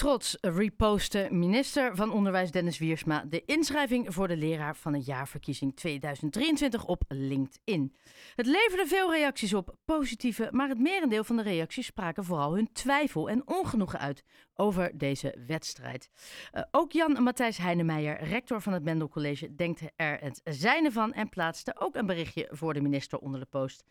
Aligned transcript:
Trots 0.00 0.36
repostte 0.40 1.28
minister 1.30 1.96
van 1.96 2.12
Onderwijs 2.12 2.50
Dennis 2.50 2.78
Wiersma 2.78 3.24
de 3.24 3.44
inschrijving 3.44 4.14
voor 4.14 4.28
de 4.28 4.36
leraar 4.36 4.76
van 4.76 4.94
het 4.94 5.06
jaarverkiezing 5.06 5.76
2023 5.76 6.84
op 6.84 7.02
LinkedIn. 7.08 7.96
Het 8.34 8.46
leverde 8.46 8.86
veel 8.86 9.12
reacties 9.12 9.54
op, 9.54 9.76
positieve, 9.84 10.48
maar 10.50 10.68
het 10.68 10.78
merendeel 10.78 11.24
van 11.24 11.36
de 11.36 11.42
reacties 11.42 11.86
spraken 11.86 12.24
vooral 12.24 12.54
hun 12.54 12.72
twijfel 12.72 13.30
en 13.30 13.48
ongenoegen 13.48 13.98
uit 13.98 14.24
over 14.54 14.98
deze 14.98 15.44
wedstrijd. 15.46 16.10
Uh, 16.52 16.62
ook 16.70 16.92
Jan 16.92 17.22
Matthijs 17.22 17.56
Heinemeijer, 17.56 18.24
rector 18.24 18.60
van 18.60 18.72
het 18.72 18.84
Mendel 18.84 19.08
College, 19.08 19.54
denkt 19.54 19.82
er 19.96 20.20
het 20.20 20.40
zijne 20.44 20.92
van 20.92 21.12
en 21.12 21.28
plaatste 21.28 21.74
ook 21.78 21.94
een 21.94 22.06
berichtje 22.06 22.48
voor 22.50 22.74
de 22.74 22.80
minister 22.80 23.18
onder 23.18 23.40
de 23.40 23.46
post. 23.46 23.84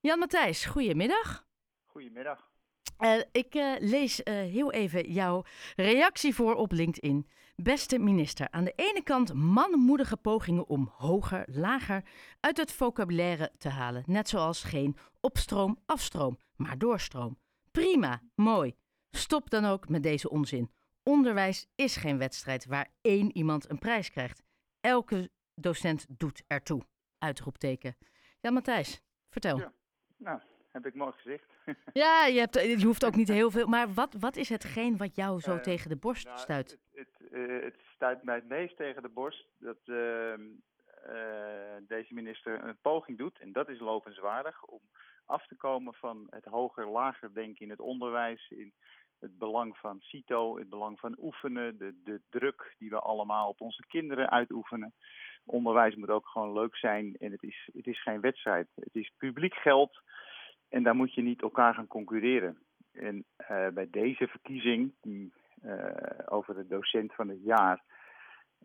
Jan 0.00 0.18
Matthijs, 0.18 0.64
goedemiddag. 0.64 1.46
Goedemiddag. 1.84 2.49
Uh, 3.00 3.22
ik 3.32 3.54
uh, 3.54 3.74
lees 3.78 4.20
uh, 4.20 4.34
heel 4.34 4.72
even 4.72 5.12
jouw 5.12 5.44
reactie 5.76 6.34
voor 6.34 6.54
op 6.54 6.72
LinkedIn. 6.72 7.26
Beste 7.56 7.98
minister, 7.98 8.50
aan 8.50 8.64
de 8.64 8.72
ene 8.76 9.02
kant 9.02 9.34
manmoedige 9.34 10.16
pogingen 10.16 10.68
om 10.68 10.92
hoger, 10.96 11.44
lager 11.46 12.04
uit 12.40 12.56
het 12.56 12.72
vocabulaire 12.72 13.52
te 13.58 13.68
halen. 13.68 14.02
Net 14.06 14.28
zoals 14.28 14.62
geen 14.62 14.96
opstroom, 15.20 15.78
afstroom, 15.86 16.38
maar 16.56 16.78
doorstroom. 16.78 17.38
Prima, 17.70 18.22
mooi. 18.34 18.74
Stop 19.10 19.50
dan 19.50 19.64
ook 19.64 19.88
met 19.88 20.02
deze 20.02 20.30
onzin. 20.30 20.70
Onderwijs 21.02 21.66
is 21.74 21.96
geen 21.96 22.18
wedstrijd 22.18 22.66
waar 22.66 22.88
één 23.00 23.36
iemand 23.36 23.70
een 23.70 23.78
prijs 23.78 24.10
krijgt. 24.10 24.42
Elke 24.80 25.30
docent 25.54 26.06
doet 26.08 26.42
ertoe. 26.46 26.82
Uitroepteken. 27.18 27.96
Ja, 28.40 28.50
Matthijs, 28.50 29.00
vertel. 29.28 29.58
Ja, 29.58 29.72
nou, 30.16 30.40
heb 30.72 30.86
ik 30.86 30.94
mooi 30.94 31.12
gezegd. 31.12 31.44
Ja, 31.92 32.26
je, 32.26 32.38
hebt, 32.38 32.54
je 32.54 32.86
hoeft 32.86 33.04
ook 33.04 33.16
niet 33.16 33.28
heel 33.28 33.50
veel. 33.50 33.66
Maar 33.66 33.92
wat, 33.94 34.14
wat 34.14 34.36
is 34.36 34.48
hetgeen 34.48 34.96
wat 34.96 35.16
jou 35.16 35.40
zo 35.40 35.54
uh, 35.54 35.60
tegen 35.60 35.88
de 35.88 35.96
borst 35.96 36.24
nou, 36.26 36.38
stuit? 36.38 36.78
Het, 36.92 37.08
het, 37.18 37.32
uh, 37.32 37.62
het, 37.62 37.76
stuit 37.94 38.22
mij 38.22 38.34
het 38.34 38.48
meest 38.48 38.76
tegen 38.76 39.02
de 39.02 39.08
borst 39.08 39.46
dat 39.58 39.78
uh, 39.84 40.34
deze 41.82 42.14
minister 42.14 42.64
een 42.64 42.78
poging 42.80 43.18
doet. 43.18 43.38
En 43.38 43.52
dat 43.52 43.68
is 43.68 43.78
lovenswaardig 43.78 44.64
om 44.64 44.80
af 45.24 45.46
te 45.46 45.56
komen 45.56 45.94
van 45.94 46.26
het 46.30 46.44
hoger-lager 46.44 47.34
denken 47.34 47.64
in 47.64 47.70
het 47.70 47.80
onderwijs. 47.80 48.50
In 48.50 48.72
het 49.20 49.38
belang 49.38 49.76
van 49.76 50.00
CITO, 50.00 50.58
het 50.58 50.68
belang 50.68 50.98
van 50.98 51.16
oefenen, 51.18 51.78
de, 51.78 51.94
de 52.04 52.20
druk 52.30 52.74
die 52.78 52.90
we 52.90 52.98
allemaal 52.98 53.48
op 53.48 53.60
onze 53.60 53.84
kinderen 53.86 54.30
uitoefenen. 54.30 54.94
Onderwijs 55.44 55.94
moet 55.94 56.10
ook 56.10 56.26
gewoon 56.26 56.52
leuk 56.52 56.76
zijn 56.76 57.16
en 57.18 57.32
het 57.32 57.42
is, 57.42 57.68
het 57.72 57.86
is 57.86 58.02
geen 58.02 58.20
wedstrijd. 58.20 58.68
Het 58.74 58.94
is 58.94 59.12
publiek 59.16 59.54
geld. 59.54 60.00
En 60.70 60.82
daar 60.82 60.96
moet 60.96 61.14
je 61.14 61.22
niet 61.22 61.42
elkaar 61.42 61.74
gaan 61.74 61.86
concurreren. 61.86 62.58
En 62.92 63.24
uh, 63.50 63.68
bij 63.68 63.88
deze 63.90 64.26
verkiezing, 64.26 64.92
die 65.00 65.32
uh, 65.64 65.84
over 66.28 66.54
de 66.54 66.66
docent 66.66 67.14
van 67.14 67.28
het 67.28 67.42
jaar. 67.42 67.82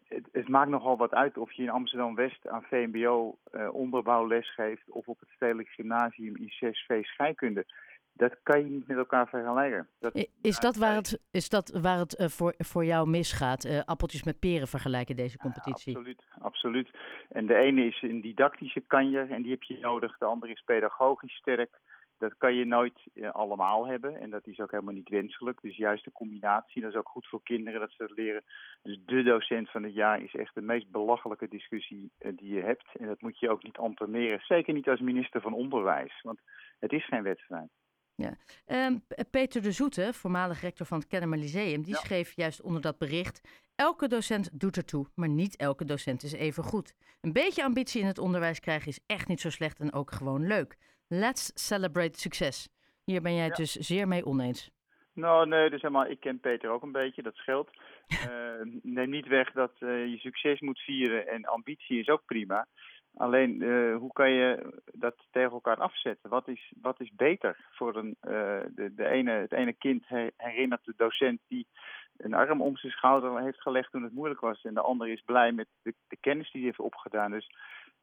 Het, 0.07 0.27
het, 0.31 0.47
maakt 0.47 0.69
nogal 0.69 0.97
wat 0.97 1.13
uit 1.13 1.37
of 1.37 1.51
je 1.51 1.63
in 1.63 1.69
Amsterdam-West 1.69 2.47
aan 2.47 2.63
VMBO 2.63 3.37
uh, 3.51 3.73
onderbouwles 3.73 4.53
geeft. 4.53 4.89
of 4.89 5.07
op 5.07 5.19
het 5.19 5.29
Stedelijk 5.29 5.69
Gymnasium 5.69 6.35
in 6.35 6.51
6V 6.65 6.99
scheikunde. 7.01 7.65
Dat 8.13 8.35
kan 8.43 8.59
je 8.59 8.69
niet 8.69 8.87
met 8.87 8.97
elkaar 8.97 9.27
vergelijken. 9.27 9.87
Dat, 9.99 10.27
is, 10.41 10.59
dat 10.59 10.75
waar 10.75 10.95
het, 10.95 11.19
is 11.31 11.49
dat 11.49 11.79
waar 11.81 11.97
het 11.97 12.19
uh, 12.19 12.27
voor, 12.27 12.53
voor 12.57 12.85
jou 12.85 13.09
misgaat? 13.09 13.65
Uh, 13.65 13.81
appeltjes 13.85 14.23
met 14.23 14.39
peren 14.39 14.67
vergelijken 14.67 15.15
deze 15.15 15.37
competitie? 15.37 15.91
Ja, 15.91 15.97
absoluut, 15.97 16.23
absoluut. 16.39 16.89
En 17.29 17.45
de 17.45 17.55
ene 17.55 17.85
is 17.85 18.01
een 18.01 18.21
didactische 18.21 18.79
kanjer 18.79 19.31
en 19.31 19.41
die 19.41 19.51
heb 19.51 19.63
je 19.63 19.77
nodig. 19.79 20.17
De 20.17 20.25
andere 20.25 20.51
is 20.51 20.61
pedagogisch 20.65 21.35
sterk. 21.35 21.79
Dat 22.17 22.37
kan 22.37 22.55
je 22.55 22.65
nooit 22.65 22.99
uh, 23.13 23.31
allemaal 23.31 23.87
hebben 23.87 24.19
en 24.19 24.29
dat 24.29 24.47
is 24.47 24.59
ook 24.59 24.71
helemaal 24.71 24.93
niet 24.93 25.09
wenselijk. 25.09 25.61
Dus 25.61 25.77
juist 25.77 26.03
de 26.03 26.11
combinatie, 26.11 26.81
dat 26.81 26.91
is 26.91 26.97
ook 26.97 27.09
goed 27.09 27.27
voor 27.27 27.43
kinderen 27.43 27.79
dat 27.79 27.91
ze 27.91 27.97
dat 27.97 28.17
leren. 28.17 28.43
Dus 28.81 28.99
de 29.05 29.23
docent 29.23 29.71
van 29.71 29.83
het 29.83 29.93
jaar 29.93 30.21
is 30.21 30.35
echt 30.35 30.55
de 30.55 30.61
meest 30.61 30.91
belachelijke 30.91 31.47
discussie 31.47 32.11
uh, 32.19 32.31
die 32.35 32.53
je 32.53 32.61
hebt. 32.61 32.87
En 32.97 33.07
dat 33.07 33.21
moet 33.21 33.39
je 33.39 33.49
ook 33.49 33.63
niet 33.63 33.77
entoneren. 33.77 34.39
Zeker 34.39 34.73
niet 34.73 34.89
als 34.89 34.99
minister 34.99 35.41
van 35.41 35.53
Onderwijs, 35.53 36.21
want 36.21 36.39
het 36.79 36.91
is 36.91 37.05
geen 37.05 37.23
wedstrijd. 37.23 37.69
Ja. 38.15 38.37
Um, 38.65 39.03
Peter 39.29 39.61
de 39.61 39.71
Zoete, 39.71 40.13
voormalig 40.13 40.61
rector 40.61 40.85
van 40.85 40.97
het 40.97 41.07
Kennemer 41.07 41.37
Lyceum, 41.37 41.81
die 41.81 41.93
ja. 41.93 41.99
schreef 41.99 42.35
juist 42.35 42.61
onder 42.61 42.81
dat 42.81 42.97
bericht: 42.97 43.41
Elke 43.75 44.07
docent 44.07 44.59
doet 44.59 44.77
ertoe, 44.77 45.05
maar 45.15 45.29
niet 45.29 45.55
elke 45.55 45.85
docent 45.85 46.23
is 46.23 46.33
even 46.33 46.63
goed. 46.63 46.95
Een 47.21 47.33
beetje 47.33 47.63
ambitie 47.63 48.01
in 48.01 48.07
het 48.07 48.17
onderwijs 48.17 48.59
krijgen 48.59 48.87
is 48.87 48.99
echt 49.05 49.27
niet 49.27 49.41
zo 49.41 49.49
slecht 49.49 49.79
en 49.79 49.93
ook 49.93 50.11
gewoon 50.11 50.47
leuk. 50.47 50.77
Let's 51.07 51.51
celebrate 51.53 52.19
succes. 52.19 52.69
Hier 53.03 53.21
ben 53.21 53.35
jij 53.35 53.43
het 53.43 53.57
ja. 53.57 53.63
dus 53.63 53.71
zeer 53.73 54.07
mee 54.07 54.25
oneens. 54.25 54.71
Nou, 55.13 55.47
nee, 55.47 55.69
dus 55.69 55.81
helemaal, 55.81 56.05
ik 56.05 56.19
ken 56.19 56.39
Peter 56.39 56.69
ook 56.69 56.83
een 56.83 56.91
beetje, 56.91 57.21
dat 57.21 57.35
scheelt. 57.35 57.69
uh, 58.07 58.79
neem 58.97 59.09
niet 59.09 59.27
weg 59.27 59.51
dat 59.51 59.71
uh, 59.79 60.05
je 60.05 60.17
succes 60.17 60.59
moet 60.59 60.79
vieren 60.79 61.27
en 61.27 61.45
ambitie 61.45 61.99
is 61.99 62.09
ook 62.09 62.25
prima. 62.25 62.67
Alleen, 63.15 63.61
uh, 63.61 63.97
hoe 63.97 64.11
kan 64.11 64.31
je 64.31 64.81
dat 64.93 65.15
tegen 65.31 65.51
elkaar 65.51 65.77
afzetten? 65.77 66.29
Wat 66.29 66.47
is, 66.47 66.73
wat 66.81 66.99
is 66.99 67.11
beter 67.15 67.67
voor 67.71 67.95
een, 67.95 68.17
de, 68.21 68.91
de 68.95 69.07
ene, 69.07 69.31
het 69.31 69.51
ene 69.51 69.73
kind 69.73 70.05
herinnert 70.37 70.85
de 70.85 70.93
docent 70.97 71.39
die 71.47 71.67
een 72.17 72.33
arm 72.33 72.61
om 72.61 72.77
zijn 72.77 72.91
schouder 72.91 73.41
heeft 73.41 73.61
gelegd 73.61 73.91
toen 73.91 74.03
het 74.03 74.13
moeilijk 74.13 74.39
was. 74.39 74.63
En 74.63 74.73
de 74.73 74.81
ander 74.81 75.07
is 75.07 75.21
blij 75.25 75.51
met 75.51 75.67
de, 75.81 75.93
kennis 76.19 76.51
die 76.51 76.61
hij 76.61 76.69
heeft 76.69 76.79
opgedaan. 76.79 77.31
Dus 77.31 77.55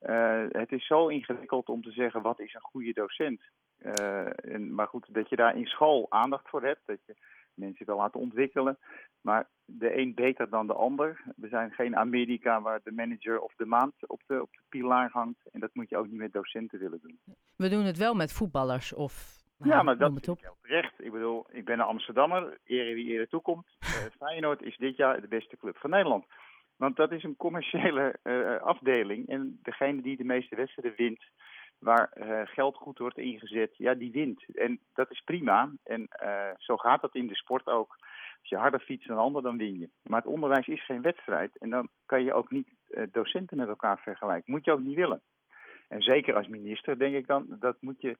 uh, 0.02 0.44
het 0.48 0.72
is 0.72 0.86
zo 0.86 1.08
ingewikkeld 1.08 1.68
om 1.68 1.82
te 1.82 1.92
zeggen 1.92 2.22
wat 2.22 2.40
is 2.40 2.54
een 2.54 2.60
goede 2.60 2.92
docent. 2.92 3.40
Uh, 3.78 4.54
en, 4.54 4.74
maar 4.74 4.86
goed, 4.86 5.06
dat 5.08 5.28
je 5.28 5.36
daar 5.36 5.56
in 5.56 5.66
school 5.66 6.06
aandacht 6.08 6.48
voor 6.48 6.62
hebt, 6.62 6.80
dat 6.84 6.98
je 7.06 7.14
mensen 7.54 7.86
wil 7.86 7.96
laten 7.96 8.20
ontwikkelen. 8.20 8.78
Maar 9.20 9.48
de 9.64 9.98
een 9.98 10.14
beter 10.14 10.48
dan 10.48 10.66
de 10.66 10.72
ander. 10.72 11.22
We 11.36 11.48
zijn 11.48 11.70
geen 11.70 11.96
Amerika 11.96 12.60
waar 12.60 12.80
de 12.84 12.92
manager 12.92 13.40
of 13.40 13.54
de 13.56 13.66
maand 13.66 13.92
op 14.06 14.20
de, 14.26 14.42
op 14.42 14.52
de 14.52 14.60
pilaar 14.68 15.10
hangt. 15.12 15.40
En 15.52 15.60
dat 15.60 15.70
moet 15.72 15.88
je 15.88 15.96
ook 15.96 16.06
niet 16.06 16.20
met 16.20 16.32
docenten 16.32 16.78
willen 16.78 17.00
doen. 17.02 17.18
We 17.56 17.68
doen 17.68 17.84
het 17.84 17.98
wel 17.98 18.14
met 18.14 18.32
voetballers 18.32 18.94
of... 18.94 19.41
Ja, 19.62 19.82
maar 19.82 19.98
dat 19.98 20.12
is 20.16 20.34
terecht. 20.62 21.04
Ik 21.04 21.12
bedoel, 21.12 21.46
ik 21.50 21.64
ben 21.64 21.78
een 21.78 21.86
Amsterdammer, 21.86 22.58
ere 22.64 22.94
wie 22.94 23.12
ere 23.12 23.28
toekomt. 23.28 23.66
Uh, 23.80 23.88
Feyenoord 24.18 24.62
is 24.62 24.76
dit 24.76 24.96
jaar 24.96 25.20
de 25.20 25.28
beste 25.28 25.56
club 25.56 25.76
van 25.78 25.90
Nederland. 25.90 26.24
Want 26.76 26.96
dat 26.96 27.12
is 27.12 27.22
een 27.22 27.36
commerciële 27.36 28.16
uh, 28.24 28.56
afdeling. 28.56 29.28
En 29.28 29.58
degene 29.62 30.02
die 30.02 30.16
de 30.16 30.24
meeste 30.24 30.56
wedstrijden 30.56 30.96
wint, 30.96 31.24
waar 31.78 32.12
uh, 32.14 32.40
geld 32.44 32.76
goed 32.76 32.98
wordt 32.98 33.18
ingezet, 33.18 33.76
ja, 33.76 33.94
die 33.94 34.12
wint. 34.12 34.44
En 34.54 34.80
dat 34.94 35.10
is 35.10 35.20
prima. 35.24 35.70
En 35.84 36.08
zo 36.58 36.76
gaat 36.76 37.00
dat 37.00 37.14
in 37.14 37.26
de 37.26 37.36
sport 37.36 37.66
ook. 37.66 37.96
Als 38.40 38.50
je 38.50 38.56
harder 38.56 38.80
fietst 38.80 39.08
dan 39.08 39.18
ander, 39.18 39.42
dan 39.42 39.56
win 39.56 39.78
je. 39.78 39.88
Maar 40.02 40.20
het 40.20 40.30
onderwijs 40.30 40.66
is 40.66 40.84
geen 40.84 41.02
wedstrijd. 41.02 41.58
En 41.58 41.70
dan 41.70 41.88
kan 42.06 42.24
je 42.24 42.32
ook 42.32 42.50
niet 42.50 42.68
docenten 43.12 43.56
met 43.56 43.68
elkaar 43.68 43.98
vergelijken. 43.98 44.52
Moet 44.52 44.64
je 44.64 44.72
ook 44.72 44.80
niet 44.80 44.96
willen. 44.96 45.22
En 45.88 46.02
zeker 46.02 46.34
als 46.34 46.48
minister 46.48 46.98
denk 46.98 47.14
ik 47.14 47.26
dan, 47.26 47.46
dat 47.48 47.76
moet 47.80 48.00
je... 48.00 48.16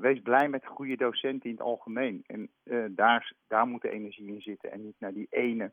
wees 0.00 0.20
blij 0.22 0.48
met 0.48 0.66
goede 0.66 0.96
docenten 0.96 1.50
in 1.50 1.56
het 1.56 1.64
algemeen. 1.64 2.24
En 2.26 2.50
daar, 2.94 3.32
daar 3.46 3.66
moet 3.66 3.82
de 3.82 3.90
energie 3.90 4.26
in 4.26 4.40
zitten. 4.40 4.72
En 4.72 4.84
niet 4.84 4.96
naar 4.98 5.12
die 5.12 5.26
ene 5.30 5.72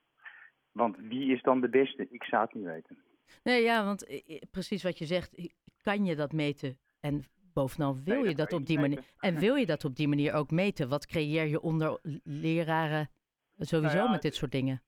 want 0.76 0.96
wie 0.98 1.34
is 1.34 1.42
dan 1.42 1.62
de 1.62 1.70
beste? 1.70 2.08
Ik 2.10 2.24
zou 2.24 2.44
het 2.44 2.54
niet 2.54 2.66
weten. 2.66 2.98
Nee, 3.44 3.64
ja, 3.64 3.86
want 3.86 4.22
precies 4.52 4.84
wat 4.84 4.98
je 4.98 5.06
zegt, 5.06 5.52
kan 5.82 6.06
je 6.06 6.16
dat 6.16 6.32
meten? 6.32 6.80
En 7.00 7.24
bovenal 7.54 7.98
wil 8.04 8.20
nee, 8.20 8.30
je 8.30 8.36
dat 8.36 8.54
op 8.54 8.66
die 8.66 8.80
manier. 8.80 9.04
En 9.20 9.40
wil 9.40 9.56
je 9.56 9.66
dat 9.66 9.86
op 9.86 9.96
die 9.96 10.08
manier 10.08 10.34
ook 10.34 10.52
meten? 10.52 10.90
Wat 10.90 11.06
creëer 11.06 11.46
je 11.46 11.62
onder 11.62 12.00
leraren 12.24 13.10
sowieso 13.58 13.96
nou 13.96 14.06
ja, 14.06 14.12
met 14.12 14.22
dit 14.22 14.36
soort 14.36 14.52
dingen? 14.52 14.82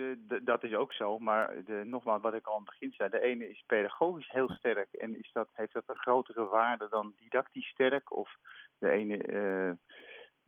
De, 0.00 0.24
de, 0.28 0.42
dat 0.44 0.64
is 0.64 0.74
ook 0.74 0.92
zo, 0.92 1.18
maar 1.18 1.64
de, 1.64 1.82
nogmaals, 1.84 2.22
wat 2.22 2.34
ik 2.34 2.46
al 2.46 2.52
aan 2.52 2.60
het 2.60 2.70
begin 2.70 2.92
zei, 2.92 3.10
de 3.10 3.20
ene 3.20 3.50
is 3.50 3.64
pedagogisch 3.66 4.30
heel 4.30 4.48
sterk 4.48 4.92
en 4.92 5.18
is 5.18 5.30
dat, 5.32 5.48
heeft 5.52 5.72
dat 5.72 5.82
een 5.86 5.96
grotere 5.96 6.44
waarde 6.44 6.86
dan 6.90 7.12
didactisch 7.16 7.68
sterk? 7.68 8.16
Of 8.16 8.36
de 8.78 8.90
ene 8.90 9.26
uh, 9.26 9.72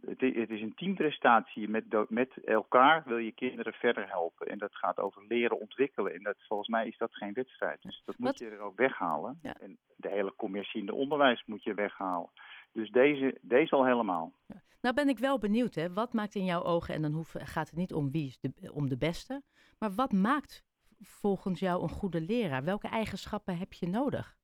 het, 0.06 0.20
het 0.20 0.50
is 0.50 0.60
een 0.60 0.74
teamprestatie. 0.74 1.68
Met, 1.68 1.84
met 2.08 2.44
elkaar 2.44 3.02
wil 3.06 3.16
je 3.16 3.32
kinderen 3.32 3.72
verder 3.72 4.08
helpen. 4.08 4.46
En 4.46 4.58
dat 4.58 4.76
gaat 4.76 4.99
over 4.99 5.25
leren 5.28 5.60
ontwikkelen. 5.60 6.14
En 6.14 6.22
dat, 6.22 6.37
volgens 6.46 6.69
mij 6.69 6.87
is 6.87 6.96
dat 6.96 7.14
geen 7.14 7.32
wedstrijd. 7.32 7.82
Dus 7.82 8.02
dat 8.04 8.19
moet 8.19 8.38
je 8.38 8.49
er 8.49 8.60
ook 8.60 8.76
weghalen. 8.76 9.38
Ja. 9.43 9.54
En 9.60 9.78
de 9.96 10.08
hele 10.08 10.34
commercie 10.37 10.81
in 10.81 10.87
het 10.87 10.96
onderwijs 10.96 11.43
moet 11.46 11.62
je 11.62 11.75
weghalen. 11.75 12.31
Dus 12.72 12.90
deze, 12.90 13.38
deze 13.40 13.75
al 13.75 13.87
helemaal. 13.87 14.32
Ja. 14.46 14.62
Nou 14.82 14.94
ben 14.94 15.08
ik 15.08 15.19
wel 15.19 15.38
benieuwd, 15.38 15.75
hè? 15.75 15.93
wat 15.93 16.12
maakt 16.12 16.34
in 16.34 16.44
jouw 16.44 16.62
ogen, 16.62 16.94
en 16.94 17.02
dan 17.02 17.12
hoef, 17.12 17.34
gaat 17.38 17.69
het 17.69 17.79
niet 17.79 17.93
om 17.93 18.11
wie 18.11 18.26
is 18.26 18.38
de, 18.40 18.73
om 18.73 18.88
de 18.88 18.99
beste, 18.99 19.43
maar 19.79 19.90
wat 19.94 20.12
maakt 20.12 20.64
volgens 21.00 21.61
jou 21.61 21.82
een 21.82 21.88
goede 21.88 22.20
leraar? 22.20 22.64
Welke 22.64 22.88
eigenschappen 22.88 23.58
heb 23.58 23.73
je 23.73 23.88
nodig? 23.88 24.37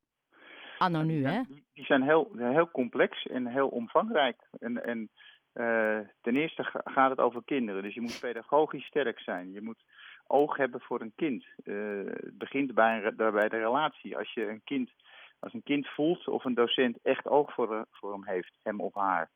Anno 0.79 1.03
nu, 1.03 1.25
hè? 1.25 1.41
Die 1.75 1.85
zijn 1.85 2.03
heel, 2.03 2.31
heel 2.37 2.71
complex 2.71 3.27
en 3.27 3.47
heel 3.47 3.69
omvangrijk. 3.69 4.49
En, 4.59 4.85
en 4.85 5.11
uh, 5.55 5.99
ten 6.21 6.37
eerste 6.37 6.65
gaat 6.85 7.11
het 7.11 7.19
over 7.19 7.43
kinderen. 7.45 7.83
Dus 7.83 7.95
je 7.95 8.01
moet 8.01 8.21
pedagogisch 8.21 8.87
sterk 8.87 9.21
zijn. 9.21 9.53
Je 9.53 9.63
moet 9.63 9.85
oog 10.27 10.57
hebben 10.57 10.81
voor 10.81 11.01
een 11.01 11.13
kind. 11.17 11.45
Uh, 11.65 12.07
het 12.07 12.39
begint 12.39 12.75
bij, 12.75 13.13
bij 13.17 13.49
de 13.49 13.59
relatie. 13.59 14.17
Als 14.17 14.33
je 14.33 14.49
een 14.49 14.65
kind, 14.65 14.91
als 15.39 15.55
een 15.55 15.63
kind 15.63 15.89
voelt 15.89 16.29
of 16.29 16.45
een 16.45 16.55
docent 16.55 16.99
echt 17.03 17.27
oog 17.27 17.53
voor, 17.53 17.87
voor 17.91 18.13
hem 18.13 18.25
heeft, 18.27 18.59
hem 18.63 18.81
of 18.81 18.95
haar, 18.95 19.31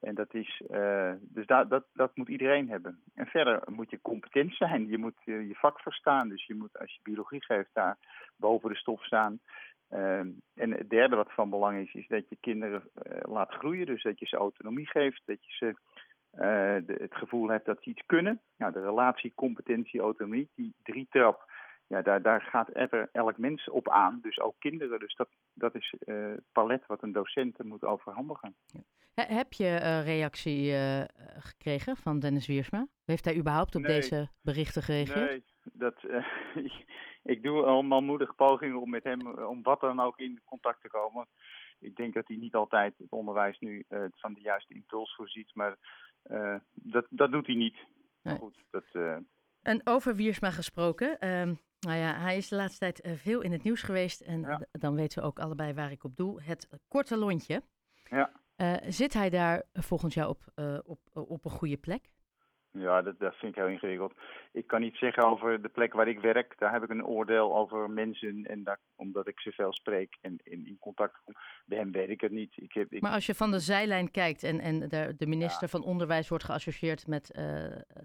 En 0.00 0.14
dat 0.14 0.34
is, 0.34 0.62
uh, 0.70 1.12
dus 1.20 1.46
dat, 1.46 1.70
dat, 1.70 1.84
dat 1.92 2.16
moet 2.16 2.28
iedereen 2.28 2.68
hebben. 2.68 3.00
En 3.14 3.26
verder 3.26 3.62
moet 3.66 3.90
je 3.90 4.00
competent 4.02 4.54
zijn. 4.54 4.88
Je 4.88 4.98
moet 4.98 5.18
uh, 5.24 5.48
je 5.48 5.54
vak 5.54 5.80
verstaan. 5.80 6.28
Dus 6.28 6.46
je 6.46 6.54
moet, 6.54 6.78
als 6.78 6.92
je 6.92 7.00
biologie 7.02 7.44
geeft, 7.44 7.70
daar 7.72 7.96
boven 8.36 8.68
de 8.68 8.76
stof 8.76 9.04
staan. 9.04 9.40
Uh, 9.90 10.18
en 10.54 10.70
het 10.70 10.90
derde 10.90 11.16
wat 11.16 11.32
van 11.32 11.50
belang 11.50 11.78
is, 11.78 11.94
is 11.94 12.08
dat 12.08 12.28
je 12.28 12.36
kinderen 12.40 12.82
laat 13.22 13.52
groeien. 13.52 13.86
Dus 13.86 14.02
dat 14.02 14.18
je 14.18 14.26
ze 14.26 14.36
autonomie 14.36 14.86
geeft. 14.86 15.22
Dat 15.24 15.44
je 15.44 15.52
ze 15.52 15.74
het 16.92 17.14
gevoel 17.14 17.48
hebt 17.48 17.66
dat 17.66 17.82
ze 17.82 17.90
iets 17.90 18.06
kunnen. 18.06 18.40
Nou, 18.56 18.72
de 18.72 18.80
relatie, 18.80 19.32
competentie, 19.34 20.00
autonomie, 20.00 20.48
die 20.54 20.74
drie 20.82 21.06
trap 21.10 21.50
ja, 21.86 22.02
daar, 22.02 22.22
daar 22.22 22.40
gaat 22.40 22.68
er 22.72 23.08
elk 23.12 23.38
mens 23.38 23.70
op 23.70 23.90
aan, 23.90 24.18
dus 24.22 24.40
ook 24.40 24.54
kinderen. 24.58 24.98
Dus 24.98 25.14
dat, 25.14 25.28
dat 25.54 25.74
is 25.74 25.94
het 25.98 26.42
palet 26.52 26.86
wat 26.86 27.02
een 27.02 27.12
docent 27.12 27.62
moet 27.64 27.84
overhandigen. 27.84 28.54
Ja. 28.66 28.80
Heb 29.24 29.52
je 29.52 29.64
uh, 29.64 30.04
reactie 30.04 30.72
uh, 30.72 31.02
gekregen 31.38 31.96
van 31.96 32.18
Dennis 32.18 32.46
Wiersma? 32.46 32.86
Heeft 33.04 33.24
hij 33.24 33.36
überhaupt 33.36 33.74
op 33.74 33.82
nee. 33.82 33.92
deze 33.92 34.28
berichten 34.42 34.82
gereageerd? 34.82 35.30
Nee, 35.30 35.44
dat, 35.72 35.94
ik 37.34 37.42
doe 37.42 37.62
allemaal 37.62 38.00
moedige 38.00 38.32
pogingen 38.32 38.80
om 38.80 38.90
met 38.90 39.04
hem, 39.04 39.38
om 39.38 39.62
wat 39.62 39.80
dan 39.80 40.00
ook 40.00 40.18
in 40.18 40.40
contact 40.44 40.82
te 40.82 40.88
komen. 40.88 41.26
Ik 41.78 41.96
denk 41.96 42.14
dat 42.14 42.28
hij 42.28 42.36
niet 42.36 42.54
altijd 42.54 42.98
het 42.98 43.10
onderwijs 43.10 43.58
nu 43.58 43.84
van 44.10 44.34
de 44.34 44.40
juiste 44.40 44.74
impuls 44.74 45.14
voorziet, 45.14 45.54
maar 45.54 45.76
dat, 46.72 47.06
dat 47.10 47.32
doet 47.32 47.46
hij 47.46 47.56
niet. 47.56 47.76
Nee. 48.22 48.36
Goed, 48.36 48.64
dat... 48.70 48.84
En 49.62 49.80
over 49.84 50.14
Wiersma 50.14 50.50
gesproken. 50.50 51.28
Um, 51.28 51.58
nou 51.80 51.98
ja, 51.98 52.14
hij 52.14 52.36
is 52.36 52.48
de 52.48 52.56
laatste 52.56 52.78
tijd 52.78 53.18
veel 53.20 53.40
in 53.40 53.52
het 53.52 53.62
nieuws 53.62 53.82
geweest. 53.82 54.20
En 54.20 54.40
ja. 54.40 54.66
dan 54.72 54.94
weten 54.94 55.22
we 55.22 55.28
ook 55.28 55.38
allebei 55.38 55.74
waar 55.74 55.90
ik 55.90 56.04
op 56.04 56.16
doe. 56.16 56.42
Het 56.42 56.68
korte 56.88 57.16
lontje. 57.16 57.62
Ja. 58.04 58.32
Uh, 58.56 58.74
zit 58.88 59.12
hij 59.12 59.30
daar 59.30 59.62
volgens 59.72 60.14
jou 60.14 60.28
op, 60.28 60.44
uh, 60.56 60.78
op, 60.84 60.98
op 61.12 61.44
een 61.44 61.50
goede 61.50 61.76
plek? 61.76 62.10
Ja, 62.78 63.02
dat, 63.02 63.18
dat 63.18 63.34
vind 63.34 63.56
ik 63.56 63.62
heel 63.62 63.72
ingewikkeld. 63.72 64.12
Ik 64.52 64.66
kan 64.66 64.80
niet 64.80 64.96
zeggen 64.96 65.24
over 65.24 65.62
de 65.62 65.68
plek 65.68 65.92
waar 65.92 66.08
ik 66.08 66.20
werk. 66.20 66.54
Daar 66.58 66.72
heb 66.72 66.82
ik 66.82 66.90
een 66.90 67.04
oordeel 67.04 67.56
over 67.56 67.90
mensen. 67.90 68.44
En 68.44 68.64
daar, 68.64 68.78
omdat 68.96 69.28
ik 69.28 69.40
zoveel 69.40 69.72
spreek 69.72 70.16
en 70.20 70.36
in, 70.42 70.66
in 70.66 70.78
contact 70.78 71.20
kom. 71.24 71.34
Bij 71.66 71.78
hem 71.78 71.92
weet 71.92 72.08
ik 72.08 72.20
het 72.20 72.32
niet. 72.32 72.52
Ik 72.56 72.72
heb, 72.72 72.92
ik... 72.92 73.02
Maar 73.02 73.12
als 73.12 73.26
je 73.26 73.34
van 73.34 73.50
de 73.50 73.60
zijlijn 73.60 74.10
kijkt 74.10 74.42
en, 74.42 74.60
en 74.60 74.88
de, 74.88 75.14
de 75.16 75.26
minister 75.26 75.62
ja. 75.62 75.68
van 75.68 75.82
Onderwijs 75.82 76.28
wordt 76.28 76.44
geassocieerd 76.44 77.06
met 77.06 77.36
uh, 77.38 77.44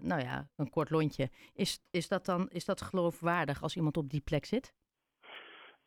nou 0.00 0.20
ja, 0.20 0.48
een 0.56 0.70
kort 0.70 0.90
lontje. 0.90 1.30
Is, 1.54 1.84
is 1.90 2.08
dat 2.08 2.24
dan 2.24 2.48
is 2.50 2.64
dat 2.64 2.82
geloofwaardig 2.82 3.62
als 3.62 3.76
iemand 3.76 3.96
op 3.96 4.10
die 4.10 4.20
plek 4.20 4.44
zit? 4.44 4.74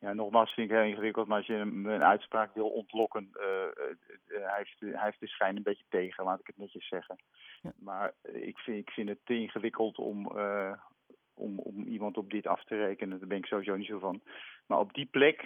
Ja, 0.06 0.12
nogmaals 0.12 0.52
vind 0.52 0.70
ik 0.70 0.76
heel 0.76 0.86
ingewikkeld, 0.86 1.26
maar 1.26 1.36
als 1.36 1.46
je 1.46 1.54
een, 1.54 1.84
een 1.84 2.02
uitspraak 2.02 2.54
wil 2.54 2.68
ontlokken, 2.68 3.30
uh, 3.32 3.44
uh, 3.44 4.46
hij, 4.46 4.56
heeft, 4.56 4.80
hij 4.80 5.04
heeft 5.04 5.20
de 5.20 5.26
schijn 5.26 5.56
een 5.56 5.62
beetje 5.62 5.84
tegen, 5.88 6.24
laat 6.24 6.40
ik 6.40 6.46
het 6.46 6.56
netjes 6.56 6.88
zeggen. 6.88 7.16
Ja. 7.62 7.72
Maar 7.78 8.12
ik 8.22 8.58
vind, 8.58 8.78
ik 8.78 8.90
vind 8.90 9.08
het 9.08 9.18
te 9.24 9.34
ingewikkeld 9.34 9.98
om, 9.98 10.36
uh, 10.36 10.72
om, 11.34 11.58
om 11.58 11.84
iemand 11.84 12.16
op 12.16 12.30
dit 12.30 12.46
af 12.46 12.64
te 12.64 12.76
rekenen. 12.76 13.18
Daar 13.18 13.28
ben 13.28 13.38
ik 13.38 13.46
sowieso 13.46 13.76
niet 13.76 13.86
zo 13.86 13.98
van. 13.98 14.20
Maar 14.66 14.78
op 14.78 14.94
die 14.94 15.06
plek 15.06 15.44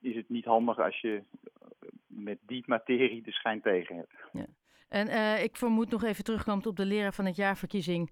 is 0.00 0.16
het 0.16 0.28
niet 0.28 0.44
handig 0.44 0.78
als 0.78 1.00
je 1.00 1.22
met 2.06 2.38
die 2.40 2.62
materie 2.66 3.22
de 3.22 3.32
schijn 3.32 3.60
tegen 3.60 3.96
hebt. 3.96 4.14
Ja. 4.32 4.46
En 4.88 5.42
ik 5.42 5.56
vermoed 5.56 5.90
nog 5.90 6.04
even 6.04 6.24
terugkomt 6.24 6.66
op 6.66 6.76
de 6.76 6.86
leraar 6.86 7.14
van 7.14 7.26
het 7.26 7.36
jaarverkiezing. 7.36 8.10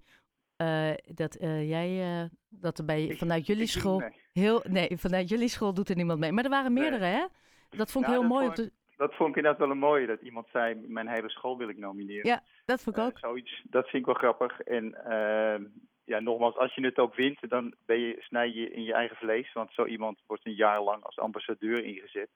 Uh, 0.61 0.91
dat 1.15 1.41
uh, 1.41 1.69
jij, 1.69 2.21
uh, 2.21 2.29
dat 2.49 2.77
er 2.77 2.85
bij, 2.85 3.15
vanuit 3.17 3.45
jullie 3.45 3.67
school, 3.67 3.99
nee. 3.99 4.09
heel, 4.33 4.63
nee, 4.69 4.97
vanuit 4.97 5.29
jullie 5.29 5.47
school 5.47 5.73
doet 5.73 5.89
er 5.89 5.95
niemand 5.95 6.19
mee. 6.19 6.31
Maar 6.31 6.43
er 6.43 6.49
waren 6.49 6.73
meerdere, 6.73 7.05
nee. 7.05 7.13
hè? 7.13 7.25
Dat 7.69 7.91
vond 7.91 8.05
ik 8.05 8.11
nou, 8.11 8.21
heel 8.21 8.29
mooi. 8.29 8.45
Vond 8.45 8.59
ik, 8.59 8.65
de... 8.65 8.71
Dat 8.97 9.13
vond 9.15 9.29
ik 9.29 9.35
inderdaad 9.35 9.59
wel 9.61 9.71
een 9.71 9.77
mooie, 9.77 10.07
dat 10.07 10.21
iemand 10.21 10.47
zei, 10.51 10.75
mijn 10.87 11.07
hele 11.07 11.29
school 11.29 11.57
wil 11.57 11.69
ik 11.69 11.77
nomineren. 11.77 12.27
Ja, 12.27 12.43
dat 12.65 12.81
vond 12.81 12.97
ik 12.97 13.03
ook. 13.03 13.19
zoiets, 13.19 13.61
dat 13.63 13.87
vind 13.87 14.01
ik 14.01 14.05
wel 14.05 14.15
grappig. 14.15 14.59
En 14.59 15.05
ehm, 15.05 15.63
ja, 16.11 16.19
nogmaals, 16.19 16.55
als 16.55 16.75
je 16.75 16.85
het 16.85 16.99
ook 16.99 17.15
wint, 17.15 17.49
dan 17.49 17.73
ben 17.85 17.99
je, 17.99 18.15
snij 18.19 18.51
je 18.51 18.71
in 18.71 18.83
je 18.83 18.93
eigen 18.93 19.17
vlees. 19.17 19.53
Want 19.53 19.73
zo 19.73 19.85
iemand 19.85 20.19
wordt 20.27 20.45
een 20.45 20.55
jaar 20.55 20.81
lang 20.81 21.03
als 21.03 21.19
ambassadeur 21.19 21.83
ingezet. 21.83 22.29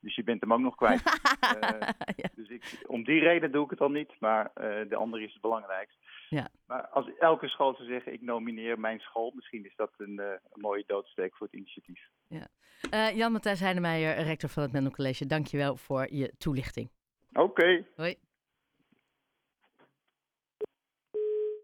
Dus 0.00 0.14
je 0.14 0.22
bent 0.22 0.40
hem 0.40 0.52
ook 0.52 0.60
nog 0.60 0.74
kwijt. 0.74 1.02
ja. 2.22 2.28
Dus 2.34 2.48
ik, 2.48 2.82
om 2.86 3.04
die 3.04 3.20
reden 3.20 3.52
doe 3.52 3.64
ik 3.64 3.70
het 3.70 3.80
al 3.80 3.90
niet, 3.90 4.12
maar 4.20 4.50
de 4.88 4.96
andere 4.96 5.24
is 5.24 5.32
het 5.32 5.42
belangrijkst. 5.42 5.98
Ja. 6.28 6.48
Maar 6.66 6.86
als 6.88 7.10
elke 7.18 7.48
school 7.48 7.74
zou 7.74 7.88
zeggen, 7.88 8.12
ik 8.12 8.22
nomineer 8.22 8.80
mijn 8.80 9.00
school, 9.00 9.32
misschien 9.34 9.64
is 9.64 9.76
dat 9.76 9.90
een, 9.96 10.20
uh, 10.20 10.26
een 10.26 10.60
mooie 10.60 10.84
doodsteek 10.86 11.36
voor 11.36 11.46
het 11.46 11.56
initiatief. 11.56 12.08
Ja. 12.28 12.48
Uh, 12.94 13.16
Jan 13.16 13.32
Matthijs 13.32 13.60
Heinemeijer, 13.60 14.22
rector 14.22 14.48
van 14.48 14.62
het 14.62 14.72
Mendel 14.72 14.92
College, 14.92 15.26
dankjewel 15.26 15.76
voor 15.76 16.06
je 16.10 16.32
toelichting. 16.38 16.90
Oké. 17.32 17.40
Okay. 17.40 17.86
Hoi. 17.96 18.16